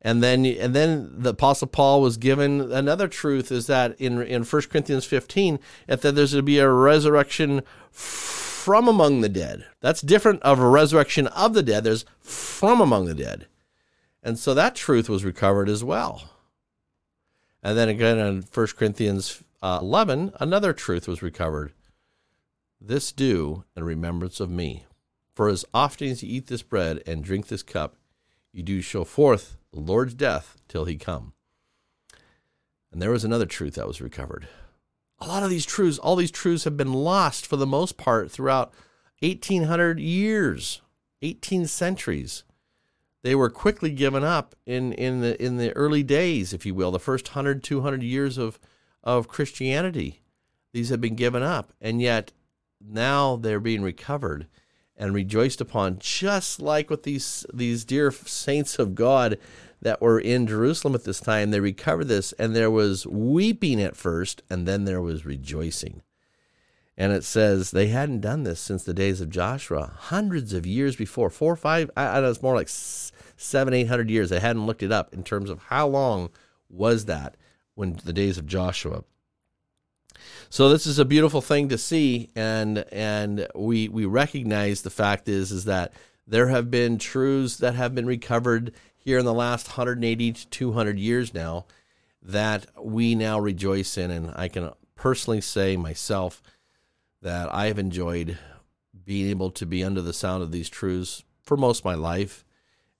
And 0.00 0.22
then 0.22 0.44
and 0.44 0.74
then 0.74 1.10
the 1.12 1.30
apostle 1.30 1.68
Paul 1.68 2.00
was 2.00 2.16
given 2.16 2.72
another 2.72 3.06
truth 3.06 3.52
is 3.52 3.68
that 3.68 3.94
in 4.00 4.20
in 4.22 4.42
1 4.42 4.62
Corinthians 4.62 5.04
15 5.04 5.60
that 5.86 6.02
there's 6.02 6.32
going 6.32 6.38
to 6.38 6.42
be 6.42 6.58
a 6.58 6.68
resurrection 6.68 7.62
from 8.62 8.86
among 8.86 9.22
the 9.22 9.28
dead. 9.28 9.66
That's 9.80 10.00
different 10.00 10.40
of 10.42 10.60
a 10.60 10.68
resurrection 10.68 11.26
of 11.26 11.52
the 11.52 11.64
dead. 11.64 11.82
There's 11.82 12.04
from 12.20 12.80
among 12.80 13.06
the 13.06 13.14
dead. 13.14 13.46
And 14.22 14.38
so 14.38 14.54
that 14.54 14.76
truth 14.76 15.08
was 15.08 15.24
recovered 15.24 15.68
as 15.68 15.82
well. 15.82 16.30
And 17.60 17.76
then 17.76 17.88
again 17.88 18.18
in 18.18 18.42
1 18.42 18.66
Corinthians 18.78 19.42
uh, 19.62 19.80
11, 19.82 20.34
another 20.38 20.72
truth 20.72 21.08
was 21.08 21.22
recovered. 21.22 21.72
This 22.80 23.10
do 23.10 23.64
in 23.76 23.82
remembrance 23.82 24.38
of 24.38 24.48
me. 24.48 24.86
For 25.34 25.48
as 25.48 25.64
often 25.74 26.06
as 26.06 26.22
you 26.22 26.32
eat 26.32 26.46
this 26.46 26.62
bread 26.62 27.02
and 27.04 27.24
drink 27.24 27.48
this 27.48 27.64
cup, 27.64 27.96
you 28.52 28.62
do 28.62 28.80
show 28.80 29.02
forth 29.02 29.56
the 29.72 29.80
Lord's 29.80 30.14
death 30.14 30.56
till 30.68 30.84
he 30.84 30.94
come. 30.94 31.32
And 32.92 33.02
there 33.02 33.10
was 33.10 33.24
another 33.24 33.46
truth 33.46 33.74
that 33.74 33.88
was 33.88 34.00
recovered. 34.00 34.46
A 35.22 35.28
lot 35.28 35.44
of 35.44 35.50
these 35.50 35.64
truths, 35.64 35.98
all 35.98 36.16
these 36.16 36.32
truths 36.32 36.64
have 36.64 36.76
been 36.76 36.92
lost 36.92 37.46
for 37.46 37.56
the 37.56 37.66
most 37.66 37.96
part 37.96 38.28
throughout 38.28 38.72
1800 39.20 40.00
years, 40.00 40.82
18 41.22 41.66
centuries. 41.66 42.42
They 43.22 43.36
were 43.36 43.48
quickly 43.48 43.92
given 43.92 44.24
up 44.24 44.56
in, 44.66 44.92
in, 44.94 45.20
the, 45.20 45.40
in 45.40 45.58
the 45.58 45.70
early 45.76 46.02
days, 46.02 46.52
if 46.52 46.66
you 46.66 46.74
will, 46.74 46.90
the 46.90 46.98
first 46.98 47.28
100, 47.28 47.62
200 47.62 48.02
years 48.02 48.36
of, 48.36 48.58
of 49.04 49.28
Christianity. 49.28 50.22
These 50.72 50.88
have 50.88 51.00
been 51.00 51.14
given 51.14 51.44
up, 51.44 51.72
and 51.80 52.02
yet 52.02 52.32
now 52.84 53.36
they're 53.36 53.60
being 53.60 53.82
recovered 53.82 54.48
and 54.96 55.14
rejoiced 55.14 55.60
upon, 55.60 56.00
just 56.00 56.60
like 56.60 56.90
with 56.90 57.04
these 57.04 57.46
these 57.52 57.84
dear 57.84 58.10
saints 58.10 58.78
of 58.78 58.94
God 58.94 59.38
that 59.82 60.00
were 60.00 60.18
in 60.18 60.46
Jerusalem 60.46 60.94
at 60.94 61.04
this 61.04 61.20
time. 61.20 61.50
They 61.50 61.60
recovered 61.60 62.06
this, 62.06 62.32
and 62.32 62.54
there 62.54 62.70
was 62.70 63.06
weeping 63.06 63.82
at 63.82 63.96
first, 63.96 64.42
and 64.48 64.66
then 64.66 64.84
there 64.84 65.02
was 65.02 65.26
rejoicing. 65.26 66.02
And 66.96 67.12
it 67.12 67.24
says 67.24 67.70
they 67.70 67.88
hadn't 67.88 68.20
done 68.20 68.44
this 68.44 68.60
since 68.60 68.84
the 68.84 68.94
days 68.94 69.20
of 69.20 69.28
Joshua, 69.28 69.92
hundreds 69.96 70.52
of 70.52 70.66
years 70.66 70.94
before, 70.94 71.30
four 71.30 71.52
or 71.52 71.56
five. 71.56 71.90
I, 71.96 72.06
I 72.06 72.20
know 72.20 72.30
it's 72.30 72.42
more 72.42 72.54
like 72.54 72.68
seven, 72.68 73.74
eight 73.74 73.88
hundred 73.88 74.08
years. 74.08 74.30
I 74.30 74.38
hadn't 74.38 74.66
looked 74.66 74.82
it 74.82 74.92
up 74.92 75.12
in 75.12 75.24
terms 75.24 75.50
of 75.50 75.64
how 75.64 75.88
long 75.88 76.30
was 76.68 77.06
that 77.06 77.36
when 77.74 77.98
the 78.04 78.12
days 78.12 78.38
of 78.38 78.46
Joshua. 78.46 79.04
So 80.48 80.68
this 80.68 80.86
is 80.86 80.98
a 80.98 81.04
beautiful 81.04 81.40
thing 81.40 81.68
to 81.70 81.78
see, 81.78 82.30
and 82.36 82.84
and 82.92 83.48
we 83.54 83.88
we 83.88 84.04
recognize 84.04 84.82
the 84.82 84.90
fact 84.90 85.28
is 85.28 85.50
is 85.50 85.64
that 85.64 85.92
there 86.26 86.48
have 86.48 86.70
been 86.70 86.98
truths 86.98 87.56
that 87.56 87.74
have 87.74 87.94
been 87.94 88.06
recovered 88.06 88.72
here 89.04 89.18
in 89.18 89.24
the 89.24 89.34
last 89.34 89.68
180 89.68 90.32
to 90.32 90.48
200 90.48 90.98
years 90.98 91.34
now 91.34 91.66
that 92.22 92.66
we 92.80 93.14
now 93.14 93.38
rejoice 93.38 93.98
in, 93.98 94.10
and 94.10 94.32
I 94.36 94.48
can 94.48 94.70
personally 94.94 95.40
say 95.40 95.76
myself 95.76 96.42
that 97.20 97.52
I 97.52 97.66
have 97.66 97.78
enjoyed 97.78 98.38
being 99.04 99.28
able 99.28 99.50
to 99.50 99.66
be 99.66 99.82
under 99.82 100.02
the 100.02 100.12
sound 100.12 100.42
of 100.42 100.52
these 100.52 100.68
truths 100.68 101.24
for 101.42 101.56
most 101.56 101.80
of 101.80 101.84
my 101.84 101.94
life. 101.94 102.44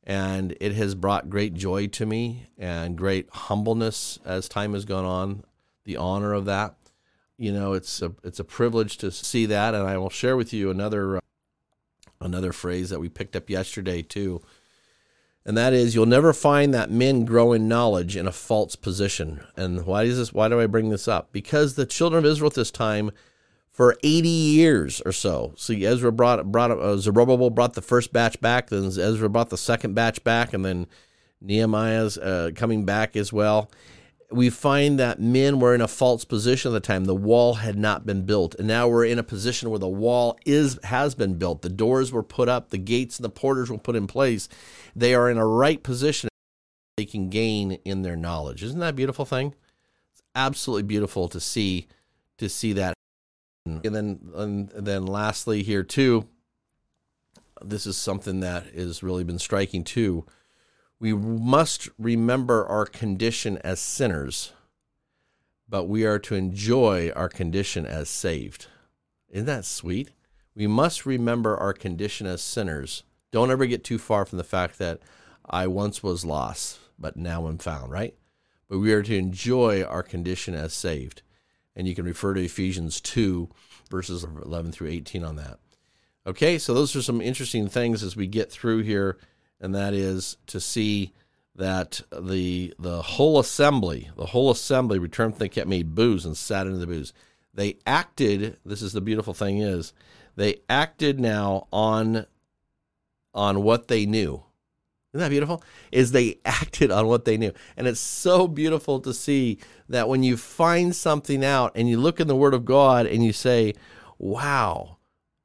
And 0.04 0.56
it 0.60 0.74
has 0.74 0.96
brought 0.96 1.30
great 1.30 1.54
joy 1.54 1.86
to 1.88 2.04
me 2.04 2.48
and 2.58 2.98
great 2.98 3.30
humbleness 3.30 4.18
as 4.24 4.48
time 4.48 4.74
has 4.74 4.84
gone 4.84 5.04
on, 5.04 5.44
the 5.84 5.96
honor 5.96 6.32
of 6.32 6.44
that 6.46 6.74
you 7.42 7.50
know, 7.50 7.72
it's 7.72 8.00
a 8.00 8.12
it's 8.22 8.38
a 8.38 8.44
privilege 8.44 8.98
to 8.98 9.10
see 9.10 9.46
that, 9.46 9.74
and 9.74 9.84
I 9.84 9.98
will 9.98 10.10
share 10.10 10.36
with 10.36 10.52
you 10.52 10.70
another 10.70 11.16
uh, 11.16 11.20
another 12.20 12.52
phrase 12.52 12.88
that 12.90 13.00
we 13.00 13.08
picked 13.08 13.34
up 13.34 13.50
yesterday 13.50 14.00
too, 14.00 14.40
and 15.44 15.56
that 15.56 15.72
is, 15.72 15.94
"You'll 15.94 16.06
never 16.06 16.32
find 16.32 16.72
that 16.72 16.90
men 16.90 17.24
grow 17.24 17.52
in 17.52 17.68
knowledge 17.68 18.16
in 18.16 18.26
a 18.26 18.32
false 18.32 18.76
position." 18.76 19.40
And 19.56 19.86
why 19.86 20.04
is 20.04 20.18
this? 20.18 20.32
Why 20.32 20.48
do 20.48 20.60
I 20.60 20.66
bring 20.66 20.90
this 20.90 21.08
up? 21.08 21.32
Because 21.32 21.74
the 21.74 21.86
children 21.86 22.24
of 22.24 22.30
Israel 22.30 22.48
at 22.48 22.54
this 22.54 22.70
time, 22.70 23.10
for 23.70 23.96
eighty 24.02 24.28
years 24.28 25.00
or 25.04 25.12
so, 25.12 25.54
see, 25.56 25.84
Ezra 25.84 26.12
brought 26.12 26.50
brought 26.50 26.70
uh, 26.70 26.96
Zerubbabel 26.96 27.50
brought 27.50 27.74
the 27.74 27.82
first 27.82 28.12
batch 28.12 28.40
back, 28.40 28.70
then 28.70 28.84
Ezra 28.84 29.28
brought 29.28 29.50
the 29.50 29.58
second 29.58 29.94
batch 29.94 30.22
back, 30.24 30.52
and 30.52 30.64
then 30.64 30.86
Nehemiah's 31.40 32.18
uh, 32.18 32.50
coming 32.54 32.84
back 32.84 33.16
as 33.16 33.32
well 33.32 33.70
we 34.32 34.50
find 34.50 34.98
that 34.98 35.20
men 35.20 35.60
were 35.60 35.74
in 35.74 35.80
a 35.80 35.88
false 35.88 36.24
position 36.24 36.70
at 36.70 36.74
the 36.74 36.80
time. 36.80 37.04
The 37.04 37.14
wall 37.14 37.54
had 37.54 37.78
not 37.78 38.06
been 38.06 38.24
built, 38.24 38.54
and 38.56 38.66
now 38.66 38.88
we're 38.88 39.04
in 39.04 39.18
a 39.18 39.22
position 39.22 39.70
where 39.70 39.78
the 39.78 39.88
wall 39.88 40.38
is 40.44 40.78
has 40.84 41.14
been 41.14 41.34
built. 41.34 41.62
The 41.62 41.68
doors 41.68 42.12
were 42.12 42.22
put 42.22 42.48
up, 42.48 42.70
the 42.70 42.78
gates 42.78 43.18
and 43.18 43.24
the 43.24 43.30
porters 43.30 43.70
were 43.70 43.78
put 43.78 43.96
in 43.96 44.06
place. 44.06 44.48
They 44.96 45.14
are 45.14 45.30
in 45.30 45.38
a 45.38 45.46
right 45.46 45.82
position. 45.82 46.28
They 46.96 47.04
can 47.04 47.30
gain 47.30 47.72
in 47.84 48.02
their 48.02 48.16
knowledge. 48.16 48.62
Isn't 48.62 48.80
that 48.80 48.90
a 48.90 48.94
beautiful 48.94 49.24
thing? 49.24 49.54
It's 50.12 50.22
absolutely 50.34 50.84
beautiful 50.84 51.28
to 51.28 51.40
see 51.40 51.88
to 52.38 52.48
see 52.48 52.72
that. 52.74 52.94
And 53.66 53.94
then 53.94 54.20
and 54.34 54.70
then 54.70 55.06
lastly 55.06 55.62
here 55.62 55.82
too, 55.82 56.26
this 57.62 57.86
is 57.86 57.96
something 57.96 58.40
that 58.40 58.66
has 58.74 59.02
really 59.02 59.24
been 59.24 59.38
striking 59.38 59.84
too 59.84 60.26
we 61.02 61.12
must 61.12 61.88
remember 61.98 62.64
our 62.64 62.86
condition 62.86 63.58
as 63.64 63.80
sinners, 63.80 64.52
but 65.68 65.88
we 65.88 66.06
are 66.06 66.20
to 66.20 66.36
enjoy 66.36 67.10
our 67.16 67.28
condition 67.28 67.84
as 67.84 68.08
saved. 68.08 68.68
Isn't 69.28 69.46
that 69.46 69.64
sweet? 69.64 70.12
We 70.54 70.68
must 70.68 71.04
remember 71.04 71.56
our 71.56 71.72
condition 71.72 72.28
as 72.28 72.40
sinners. 72.40 73.02
Don't 73.32 73.50
ever 73.50 73.66
get 73.66 73.82
too 73.82 73.98
far 73.98 74.24
from 74.24 74.38
the 74.38 74.44
fact 74.44 74.78
that 74.78 75.00
I 75.44 75.66
once 75.66 76.04
was 76.04 76.24
lost, 76.24 76.78
but 76.96 77.16
now 77.16 77.48
am 77.48 77.58
found, 77.58 77.90
right? 77.90 78.14
But 78.68 78.78
we 78.78 78.92
are 78.92 79.02
to 79.02 79.18
enjoy 79.18 79.82
our 79.82 80.04
condition 80.04 80.54
as 80.54 80.72
saved. 80.72 81.22
And 81.74 81.88
you 81.88 81.96
can 81.96 82.04
refer 82.04 82.32
to 82.34 82.44
Ephesians 82.44 83.00
2, 83.00 83.48
verses 83.90 84.22
11 84.22 84.70
through 84.70 84.90
18 84.90 85.24
on 85.24 85.34
that. 85.34 85.58
Okay, 86.28 86.58
so 86.58 86.72
those 86.72 86.94
are 86.94 87.02
some 87.02 87.20
interesting 87.20 87.66
things 87.68 88.04
as 88.04 88.14
we 88.14 88.28
get 88.28 88.52
through 88.52 88.82
here 88.82 89.18
and 89.62 89.74
that 89.74 89.94
is 89.94 90.36
to 90.48 90.60
see 90.60 91.12
that 91.54 92.02
the 92.20 92.74
the 92.78 93.00
whole 93.00 93.38
assembly, 93.38 94.10
the 94.16 94.26
whole 94.26 94.50
assembly 94.50 94.98
returned 94.98 95.36
they 95.36 95.48
kept 95.48 95.68
made 95.68 95.94
booze 95.94 96.26
and 96.26 96.36
sat 96.36 96.66
into 96.66 96.78
the 96.78 96.86
booze. 96.86 97.12
They 97.54 97.78
acted. 97.86 98.58
This 98.66 98.82
is 98.82 98.92
the 98.92 99.00
beautiful 99.00 99.32
thing 99.32 99.58
is 99.58 99.92
they 100.34 100.60
acted 100.68 101.20
now 101.20 101.68
on 101.72 102.26
on 103.32 103.62
what 103.62 103.88
they 103.88 104.04
knew. 104.04 104.42
Isn't 105.12 105.20
that 105.20 105.30
beautiful? 105.30 105.62
Is 105.92 106.12
they 106.12 106.38
acted 106.44 106.90
on 106.90 107.06
what 107.06 107.24
they 107.24 107.36
knew. 107.36 107.52
And 107.76 107.86
it's 107.86 108.00
so 108.00 108.48
beautiful 108.48 108.98
to 109.00 109.14
see 109.14 109.58
that 109.88 110.08
when 110.08 110.22
you 110.22 110.36
find 110.36 110.96
something 110.96 111.44
out 111.44 111.72
and 111.76 111.88
you 111.88 111.98
look 111.98 112.18
in 112.18 112.28
the 112.28 112.36
Word 112.36 112.54
of 112.54 112.64
God 112.64 113.06
and 113.06 113.22
you 113.22 113.32
say, 113.32 113.74
wow, 114.18 114.96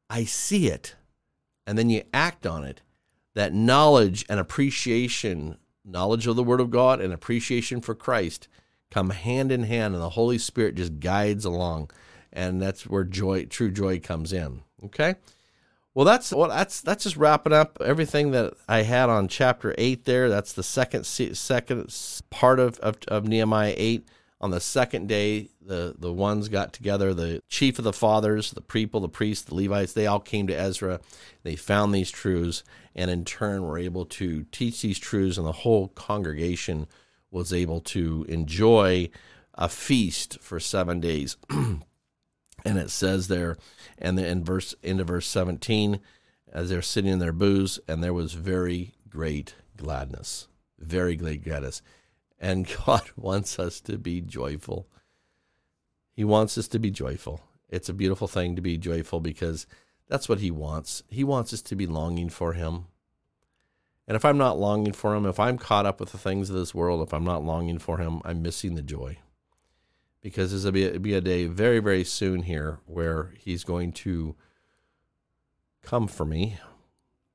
I 0.09 0.24
see 0.24 0.67
it. 0.69 0.95
And 1.65 1.77
then 1.77 1.89
you 1.89 2.03
act 2.13 2.47
on 2.47 2.63
it 2.63 2.81
that 3.38 3.53
knowledge 3.53 4.25
and 4.29 4.39
appreciation, 4.39 5.60
knowledge 5.86 6.25
of 6.25 6.36
the 6.36 6.44
Word 6.44 6.60
of 6.60 6.72
God 6.72 7.00
and 7.00 7.13
appreciation 7.13 7.82
for 7.82 7.94
Christ, 7.94 8.48
come 8.89 9.12
hand 9.12 9.51
in 9.51 9.62
hand, 9.62 9.94
and 9.94 10.01
the 10.01 10.10
Holy 10.10 10.39
Spirit 10.39 10.74
just 10.74 11.00
guides 11.00 11.46
along, 11.46 11.91
and 12.34 12.60
that's 12.60 12.88
where 12.88 13.03
joy, 13.03 13.46
true 13.46 13.70
joy, 13.70 14.00
comes 14.00 14.34
in. 14.34 14.63
Okay. 14.86 15.17
Well, 15.94 16.03
that's 16.03 16.34
well, 16.34 16.50
that's 16.50 16.82
that's 16.82 17.03
just 17.03 17.15
wrapping 17.15 17.53
up 17.53 17.77
everything 17.79 18.32
that 18.32 18.56
I 18.67 18.82
had 18.82 19.08
on 19.08 19.27
chapter 19.27 19.75
eight. 19.77 20.06
There, 20.06 20.29
that's 20.29 20.53
the 20.53 20.63
second 20.63 21.06
second 21.06 21.96
part 22.32 22.60
of, 22.60 22.79
of, 22.79 22.98
of 23.08 23.27
Nehemiah 23.27 23.75
eight. 23.77 24.08
On 24.39 24.51
the 24.51 24.60
second 24.60 25.08
day, 25.08 25.50
the 25.60 25.96
the 25.98 26.13
ones 26.13 26.48
got 26.48 26.72
together. 26.72 27.13
The 27.13 27.41
chief 27.50 27.79
of 27.79 27.84
the 27.84 27.94
fathers, 27.94 28.51
the 28.51 28.62
people, 28.62 29.00
the 29.00 29.10
priests, 29.10 29.46
the 29.46 29.56
Levites, 29.56 29.94
they 29.94 30.06
all 30.06 30.20
came 30.20 30.46
to 30.48 30.53
Ezra. 30.53 31.00
They 31.44 31.56
found 31.56 31.94
these 31.94 32.12
truths, 32.12 32.63
and 32.96 33.10
in 33.10 33.25
turn 33.25 33.63
were 33.63 33.79
able 33.79 34.06
to 34.06 34.44
teach 34.51 34.82
these 34.82 35.00
truths, 35.00 35.38
and 35.38 35.48
the 35.48 35.51
whole 35.51 35.88
congregation 35.89 36.88
was 37.32 37.51
able 37.51 37.82
to 37.82 38.25
enjoy 38.29 39.10
a 39.56 39.67
feast 39.67 40.39
for 40.39 40.60
seven 40.60 41.00
days. 41.00 41.36
and 41.50 41.84
it 42.63 42.91
says 42.91 43.27
there, 43.27 43.58
and 43.98 44.20
in 44.20 44.44
verse 44.44 44.75
into 44.84 45.03
verse 45.03 45.27
seventeen, 45.27 46.00
as 46.53 46.70
they're 46.70 46.84
sitting 46.84 47.12
in 47.12 47.20
their 47.20 47.34
booths, 47.34 47.79
and 47.88 48.03
there 48.03 48.13
was 48.13 48.34
very 48.34 48.94
great 49.10 49.56
gladness, 49.75 50.48
very 50.77 51.15
great 51.15 51.44
gladness, 51.44 51.82
and 52.39 52.67
God 52.86 53.03
wants 53.15 53.60
us 53.60 53.82
to 53.82 53.98
be 53.98 54.22
joyful. 54.22 54.88
He 56.13 56.24
wants 56.24 56.58
us 56.58 56.67
to 56.70 56.79
be 56.79 56.91
joyful. 56.91 57.41
It's 57.70 57.89
a 57.89 57.94
beautiful 57.94 58.27
thing 58.27 58.56
to 58.56 58.62
be 58.62 58.77
joyful 58.77 59.20
because 59.20 59.67
that's 60.08 60.29
what 60.29 60.39
he 60.39 60.51
wants. 60.51 61.03
He 61.10 61.24
wants 61.24 61.53
us 61.53 61.62
to 61.63 61.75
be 61.75 61.86
longing 61.86 62.29
for 62.29 62.53
him. 62.53 62.86
And 64.08 64.15
if 64.15 64.24
I'm 64.24 64.38
not 64.38 64.58
longing 64.58 64.94
for 64.94 65.15
him, 65.15 65.25
if 65.25 65.39
I'm 65.39 65.58
caught 65.58 65.86
up 65.86 66.00
with 66.00 66.13
the 66.13 66.17
things 66.17 66.50
of 66.50 66.56
this 66.56 66.74
world, 66.74 67.06
if 67.06 67.13
I'm 67.13 67.25
not 67.25 67.44
longing 67.44 67.77
for 67.77 67.98
him, 67.98 68.22
I'm 68.24 68.41
missing 68.41 68.75
the 68.75 68.82
joy. 68.82 69.17
because 70.22 70.51
there's 70.51 70.63
going 70.63 70.94
to 70.94 71.00
be 71.00 71.13
a 71.13 71.22
day 71.22 71.46
very, 71.46 71.79
very 71.79 72.03
soon 72.03 72.44
here 72.44 72.79
where 72.86 73.34
he's 73.38 73.63
going 73.63 73.91
to 73.94 74.36
come 75.84 76.08
for 76.08 76.25
me. 76.25 76.58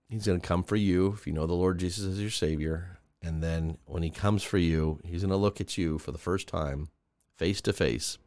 He's 0.09 0.27
going 0.27 0.41
to 0.41 0.47
come 0.47 0.63
for 0.63 0.77
you 0.77 1.13
if 1.13 1.27
you 1.27 1.33
know 1.33 1.47
the 1.47 1.55
Lord 1.55 1.79
Jesus 1.79 2.05
as 2.05 2.21
your 2.21 2.31
Savior. 2.31 2.99
And 3.23 3.43
then 3.43 3.79
when 3.87 4.03
he 4.03 4.11
comes 4.11 4.43
for 4.43 4.59
you, 4.59 5.01
he's 5.05 5.23
going 5.23 5.31
to 5.31 5.37
look 5.37 5.61
at 5.61 5.79
you 5.79 5.99
for 5.99 6.11
the 6.11 6.19
first 6.19 6.49
time, 6.49 6.89
face 7.37 7.61
to 7.63 7.73
face. 7.73 8.19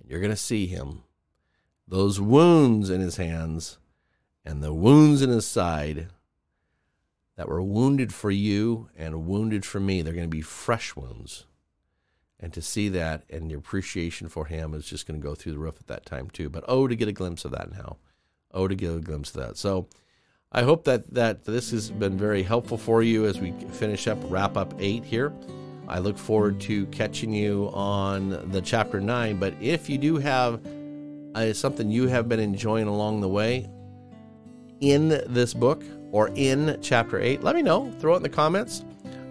And 0.00 0.10
you're 0.10 0.20
going 0.20 0.30
to 0.30 0.36
see 0.36 0.66
him. 0.66 1.02
Those 1.86 2.20
wounds 2.20 2.90
in 2.90 3.00
his 3.00 3.16
hands 3.16 3.78
and 4.44 4.62
the 4.62 4.74
wounds 4.74 5.22
in 5.22 5.30
his 5.30 5.46
side 5.46 6.08
that 7.36 7.48
were 7.48 7.62
wounded 7.62 8.12
for 8.12 8.30
you 8.30 8.88
and 8.96 9.26
wounded 9.26 9.64
for 9.64 9.80
me, 9.80 10.02
they're 10.02 10.14
going 10.14 10.26
to 10.26 10.36
be 10.36 10.42
fresh 10.42 10.96
wounds 10.96 11.46
and 12.42 12.52
to 12.52 12.60
see 12.60 12.88
that 12.88 13.22
and 13.30 13.48
the 13.48 13.54
appreciation 13.54 14.28
for 14.28 14.46
him 14.46 14.74
is 14.74 14.84
just 14.84 15.06
going 15.06 15.18
to 15.18 15.26
go 15.26 15.34
through 15.34 15.52
the 15.52 15.58
roof 15.58 15.76
at 15.78 15.86
that 15.86 16.04
time 16.04 16.28
too. 16.28 16.50
But 16.50 16.64
oh, 16.66 16.88
to 16.88 16.96
get 16.96 17.08
a 17.08 17.12
glimpse 17.12 17.44
of 17.44 17.52
that 17.52 17.70
now, 17.70 17.98
oh, 18.50 18.66
to 18.66 18.74
get 18.74 18.92
a 18.92 19.00
glimpse 19.00 19.34
of 19.34 19.40
that. 19.40 19.56
So 19.56 19.86
I 20.54 20.62
hope 20.62 20.84
that 20.84 21.12
that 21.14 21.44
this 21.44 21.70
has 21.70 21.90
been 21.90 22.18
very 22.18 22.42
helpful 22.42 22.76
for 22.76 23.02
you 23.02 23.24
as 23.26 23.40
we 23.40 23.52
finish 23.72 24.06
up 24.06 24.18
wrap 24.24 24.56
up 24.56 24.74
eight 24.78 25.02
here. 25.02 25.32
I 25.88 25.98
look 25.98 26.18
forward 26.18 26.60
to 26.62 26.86
catching 26.86 27.32
you 27.32 27.70
on 27.72 28.50
the 28.50 28.60
chapter 28.60 29.00
nine. 29.00 29.38
But 29.38 29.54
if 29.60 29.88
you 29.88 29.98
do 29.98 30.16
have 30.18 30.60
uh, 31.34 31.52
something 31.54 31.90
you 31.90 32.06
have 32.06 32.28
been 32.28 32.40
enjoying 32.40 32.86
along 32.86 33.22
the 33.22 33.28
way 33.28 33.68
in 34.80 35.08
this 35.08 35.54
book 35.54 35.82
or 36.10 36.30
in 36.34 36.78
chapter 36.82 37.18
eight, 37.18 37.42
let 37.42 37.56
me 37.56 37.62
know. 37.62 37.90
Throw 37.98 38.14
it 38.14 38.18
in 38.18 38.22
the 38.22 38.28
comments 38.28 38.84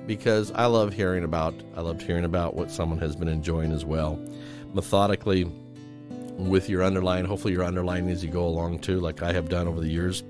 because 0.08 0.52
I 0.54 0.66
love 0.66 0.92
hearing 0.92 1.24
about 1.24 1.54
I 1.76 1.82
loved 1.82 2.02
hearing 2.02 2.26
about 2.26 2.56
what 2.56 2.72
someone 2.72 2.98
has 2.98 3.16
been 3.16 3.28
enjoying 3.28 3.72
as 3.72 3.86
well. 3.86 4.20
Methodically 4.74 5.44
with 6.38 6.68
your 6.68 6.82
underline, 6.82 7.26
hopefully 7.26 7.54
your 7.54 7.64
underline 7.64 8.10
as 8.10 8.24
you 8.24 8.32
go 8.32 8.48
along 8.48 8.80
too, 8.80 9.00
like 9.00 9.22
I 9.22 9.32
have 9.34 9.50
done 9.50 9.68
over 9.68 9.80
the 9.80 9.90
years. 9.90 10.24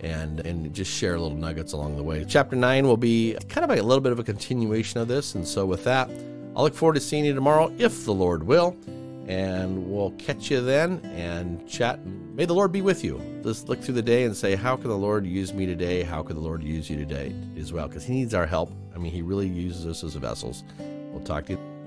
And 0.00 0.40
and 0.40 0.72
just 0.72 0.90
share 0.90 1.18
little 1.18 1.36
nuggets 1.36 1.72
along 1.72 1.96
the 1.96 2.02
way. 2.02 2.24
Chapter 2.26 2.54
nine 2.54 2.86
will 2.86 2.96
be 2.96 3.36
kind 3.48 3.64
of 3.64 3.76
a 3.76 3.82
little 3.82 4.00
bit 4.00 4.12
of 4.12 4.20
a 4.20 4.24
continuation 4.24 5.00
of 5.00 5.08
this. 5.08 5.34
And 5.34 5.46
so 5.46 5.66
with 5.66 5.82
that, 5.84 6.08
I'll 6.54 6.62
look 6.62 6.74
forward 6.74 6.94
to 6.94 7.00
seeing 7.00 7.24
you 7.24 7.34
tomorrow 7.34 7.72
if 7.78 8.04
the 8.04 8.14
Lord 8.14 8.42
will. 8.44 8.76
And 9.26 9.90
we'll 9.90 10.12
catch 10.12 10.50
you 10.50 10.60
then 10.60 11.00
and 11.14 11.68
chat. 11.68 12.04
May 12.06 12.46
the 12.46 12.54
Lord 12.54 12.72
be 12.72 12.80
with 12.80 13.04
you. 13.04 13.20
Just 13.42 13.68
look 13.68 13.80
through 13.80 13.94
the 13.94 14.02
day 14.02 14.24
and 14.24 14.36
say, 14.36 14.54
How 14.54 14.76
can 14.76 14.88
the 14.88 14.96
Lord 14.96 15.26
use 15.26 15.52
me 15.52 15.66
today? 15.66 16.02
How 16.02 16.22
can 16.22 16.36
the 16.36 16.42
Lord 16.42 16.62
use 16.62 16.88
you 16.88 16.96
today 16.96 17.34
as 17.58 17.72
well? 17.72 17.88
Because 17.88 18.04
He 18.04 18.14
needs 18.14 18.32
our 18.32 18.46
help. 18.46 18.72
I 18.94 18.98
mean, 18.98 19.12
He 19.12 19.22
really 19.22 19.48
uses 19.48 19.86
us 19.86 20.02
as 20.02 20.14
vessels. 20.14 20.64
We'll 20.78 21.24
talk 21.24 21.46
to 21.46 21.52
you. 21.52 21.77